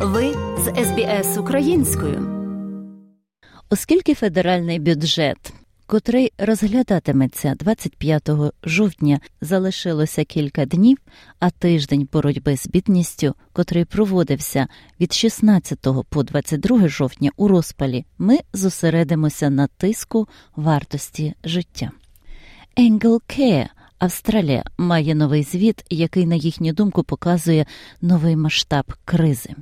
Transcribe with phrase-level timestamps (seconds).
[0.00, 2.28] Ви з СБС українською.
[3.70, 5.52] Оскільки федеральний бюджет,
[5.86, 8.30] котрий розглядатиметься 25
[8.64, 10.98] жовтня, залишилося кілька днів,
[11.38, 14.66] а тиждень боротьби з бідністю, котрий проводився
[15.00, 21.90] від 16 по 22 жовтня у розпалі, ми зосередимося на тиску вартості життя.
[22.76, 23.68] Care
[23.98, 27.66] Австралія має новий звіт, який, на їхню думку, показує
[28.00, 29.54] новий масштаб кризи.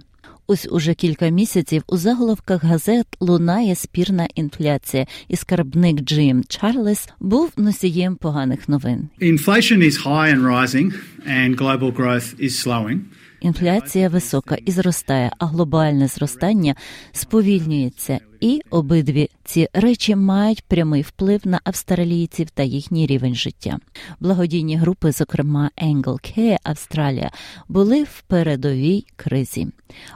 [0.49, 7.53] Ось уже кілька місяців у заголовках газет лунає спірна інфляція, і скарбник Джим Чарлес був
[7.57, 9.09] носієм поганих новин.
[9.21, 10.93] Inflation is high and rising,
[11.29, 12.99] and global growth is slowing.
[13.41, 16.75] Інфляція висока і зростає, а глобальне зростання
[17.13, 23.79] сповільнюється, і обидві ці речі мають прямий вплив на австралійців та їхній рівень життя.
[24.21, 27.31] Благодійні групи, зокрема Angle Care Австралія,
[27.69, 29.67] були в передовій кризі.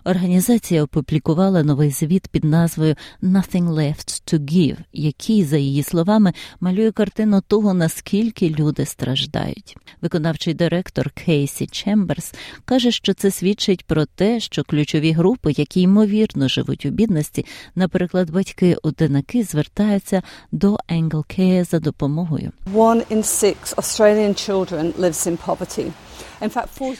[0.05, 6.93] Організація опублікувала новий звіт під назвою «Nothing left to give», який, за її словами, малює
[6.93, 9.77] картину того, наскільки люди страждають.
[10.02, 16.49] Виконавчий директор Кейсі Чемберс каже, що це свідчить про те, що ключові групи, які ймовірно
[16.49, 18.77] живуть у бідності, наприклад, батьки
[19.21, 22.52] одинаки звертаються до Angle Care за допомогою.
[22.74, 25.93] One in six Australian children lives in poverty.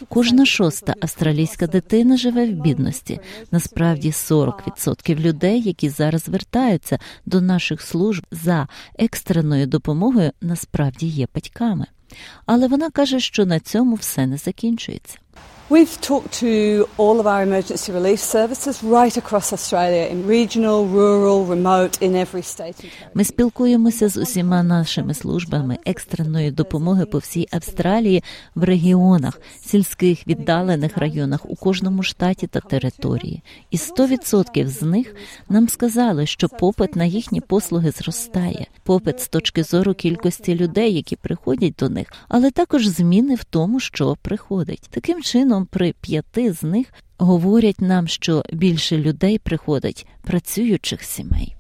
[0.09, 3.21] Кожна шоста австралійська дитина живе в бідності.
[3.51, 8.69] Насправді 40% людей, які зараз звертаються до наших служб за
[8.99, 11.87] екстреною допомогою, насправді є батьками.
[12.47, 15.19] Але вона каже, що на цьому все не закінчується.
[15.71, 21.45] We've talked to all of our emergency relief services right across Australia in regional, rural,
[21.45, 22.85] remote, in every state.
[23.15, 28.23] Ми спілкуємося з усіма нашими службами екстреної допомоги по всій Австралії
[28.55, 33.43] в регіонах, сільських віддалених районах у кожному штаті та території.
[33.71, 35.15] І 100% з них
[35.49, 38.67] нам сказали, що попит на їхні послуги зростає.
[38.83, 43.81] Попит з точки зору кількості людей, які приходять до них, але також зміни в тому,
[43.81, 44.89] що приходить.
[44.91, 51.57] Таким чином, при п'яти з них говорять нам, що більше людей приходить працюючих сімей.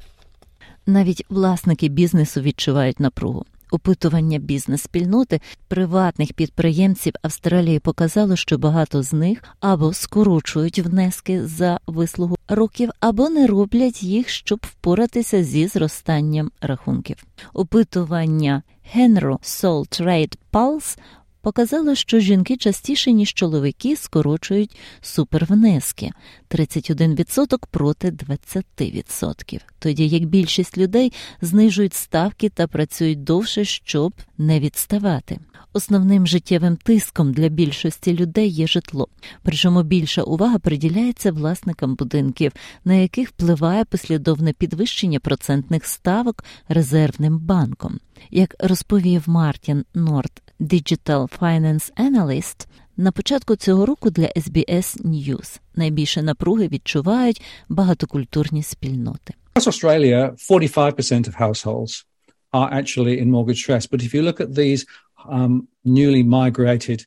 [0.86, 3.44] Навіть власники бізнесу відчувають напругу.
[3.70, 12.36] Опитування бізнес-спільноти приватних підприємців Австралії показало, що багато з них або скорочують внески за вислугу
[12.48, 17.24] років, або не роблять їх, щоб впоратися зі зростанням рахунків.
[17.52, 18.62] Опитування
[18.96, 20.98] Henro Soul Trade Pulse
[21.42, 26.10] показало, що жінки частіше, ніж чоловіки, скорочують супервнески
[26.50, 29.60] 31% проти 20%.
[29.78, 35.38] Тоді як більшість людей знижують ставки та працюють довше, щоб не відставати.
[35.72, 39.08] Основним життєвим тиском для більшості людей є житло,
[39.42, 42.52] причому більша увага приділяється власникам будинків,
[42.84, 47.98] на яких впливає послідовне підвищення процентних ставок резервним банком.
[48.30, 52.66] Як розповів Мартін Норт, Digital Finance Analyst,
[52.96, 59.34] на початку цього року для SBS News найбільше напруги відчувають багатокультурні спільноти.
[59.54, 62.04] Australia, 45% of households
[62.52, 63.86] are actually in mortgage stress.
[63.86, 64.86] But if you look at these
[65.28, 67.06] um, newly migrated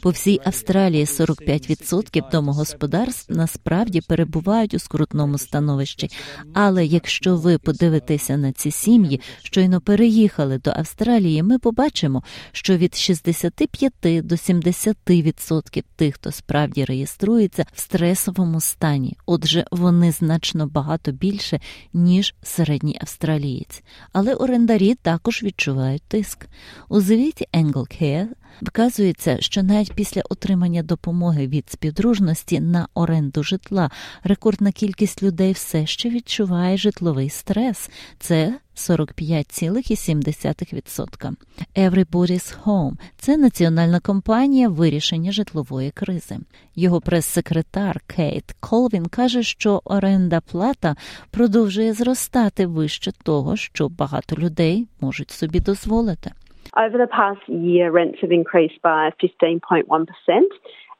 [0.00, 6.10] По всій Австралії 45% домогосподарств насправді перебувають у скрутному становищі.
[6.54, 12.22] Але якщо ви подивитеся на ці сім'ї, щойно переїхали до Австралії, ми побачимо,
[12.52, 19.16] що від 65 до 70% тих, хто справді реєструється в стресовому стані.
[19.26, 21.60] Отже, вони значно багато більше
[21.92, 23.82] ніж середній австралієць.
[24.12, 26.46] Але орендарі також відчувають тиск.
[26.88, 28.26] У звіті Care
[28.62, 33.90] Вказується, що навіть після отримання допомоги від співдружності на оренду житла
[34.24, 37.90] рекордна кількість людей все ще відчуває житловий стрес.
[38.18, 41.32] Це 45,7%.
[41.76, 46.38] Everybody's Home– це національна компанія вирішення житлової кризи.
[46.74, 50.96] Його прес-секретар Кейт Колвін каже, що оренда плата
[51.30, 56.32] продовжує зростати вище того, що багато людей можуть собі дозволити.
[56.74, 60.42] Over the past year, rents have increased by 15.1%.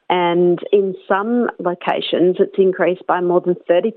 [0.08, 3.92] And in some locations, it's increased by more than 30%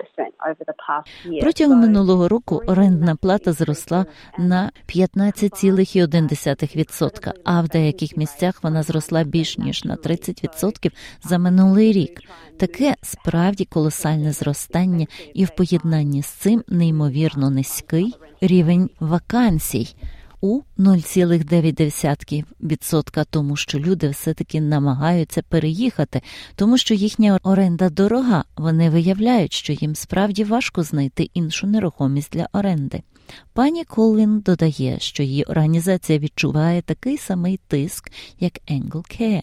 [0.48, 1.44] over the past year.
[1.44, 4.06] Протягом минулого року орендна плата зросла
[4.38, 10.92] на 15,1%, а в деяких місцях вона зросла більш ніж на 30%
[11.22, 12.22] за минулий рік.
[12.60, 19.96] Таке справді колосальне зростання, і в поєднанні з цим неймовірно низький рівень вакансій.
[20.42, 26.22] У 0,9% тому, що люди все-таки намагаються переїхати,
[26.58, 28.44] тому що їхня оренда дорога.
[28.58, 33.02] Вони виявляють, що їм справді важко знайти іншу нерухомість для оренди.
[33.56, 39.42] Пані Колвін додає, що її організація відчуває такий самий тиск, як Angle Care.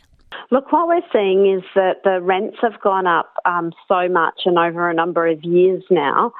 [0.50, 4.56] Look, what we're seeing is that the rents have gone up um, so much and
[4.66, 6.32] over a number of years now.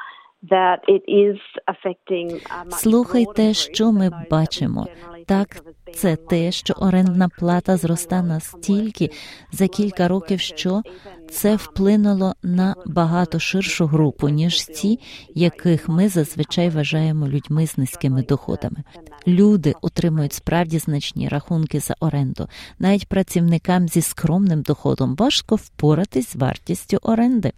[2.71, 4.87] Слухайте, що ми бачимо.
[5.27, 5.49] Так,
[5.95, 9.11] це те, що орендна плата зроста настільки
[9.53, 10.83] за кілька років, що
[11.31, 14.99] це вплинуло на багато ширшу групу, ніж ті,
[15.35, 18.77] яких ми зазвичай вважаємо людьми з низькими доходами.
[19.27, 22.49] Люди отримують справді значні рахунки за оренду.
[22.79, 27.53] Навіть працівникам зі скромним доходом важко впоратись з вартістю оренди.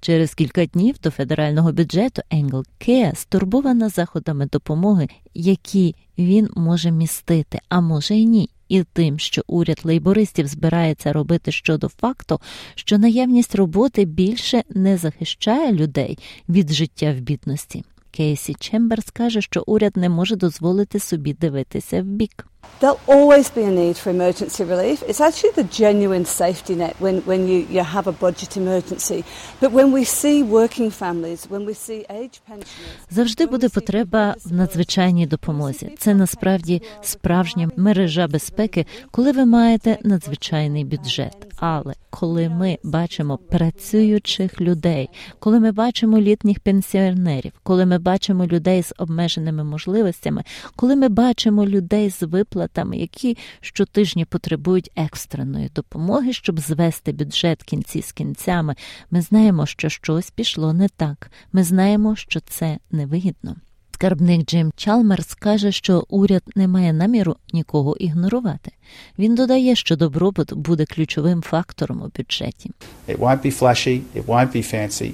[0.00, 7.60] Через кілька днів до федерального бюджету Енгл Кеа стурбована заходами допомоги, які він може містити,
[7.68, 8.50] а може й ні.
[8.68, 12.40] І тим, що уряд лейбористів збирається робити щодо факту,
[12.74, 17.84] що наявність роботи більше не захищає людей від життя в бідності.
[18.10, 22.46] Кейсі Чемберс каже, що уряд не може дозволити собі дивитися в бік.
[22.80, 25.02] There'll always be a need for emergency relief.
[25.02, 29.24] It's actually the genuine safety net when, when you, you have a budget emergency.
[29.60, 32.98] But when we see working families, when we see age pensioners...
[33.10, 35.90] Завжди буде потреба в надзвичайній допомозі.
[35.98, 41.46] Це насправді справжня мережа безпеки, коли ви маєте надзвичайний бюджет.
[41.56, 48.82] Але коли ми бачимо працюючих людей, коли ми бачимо літніх пенсіонерів, коли ми бачимо людей
[48.82, 50.44] з обмеженими можливостями,
[50.76, 58.02] коли ми бачимо людей з виплатами, які щотижня потребують екстреної допомоги, щоб звести бюджет кінці
[58.02, 58.74] з кінцями,
[59.10, 61.30] ми знаємо, що щось пішло не так.
[61.52, 63.56] Ми знаємо, що це невигідно.
[63.92, 68.70] Скарбник Джим Чалмерс каже, що уряд не має наміру нікого ігнорувати.
[69.18, 72.70] Він додає, що добробут буде ключовим фактором у бюджеті.
[73.08, 75.12] It won't be flashy, it won't be fancy,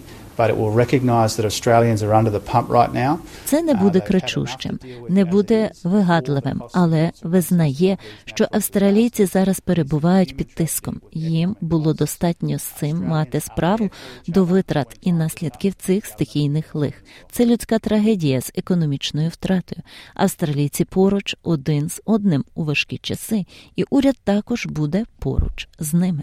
[3.44, 4.78] Це не буде кричущим,
[5.08, 11.00] не буде вигадливим, але визнає, що австралійці зараз перебувають під тиском.
[11.12, 13.90] Їм було достатньо з цим мати справу
[14.26, 17.04] до витрат і наслідків цих стихійних лих.
[17.31, 19.82] Це людська трагедія з економічною втратою.
[20.14, 23.46] Австралійці поруч один з одним у важкі часи,
[23.76, 26.22] і уряд також буде поруч з ними.